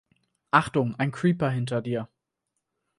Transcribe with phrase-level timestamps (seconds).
[0.49, 2.09] Achtung, ein Creeper hinter dir!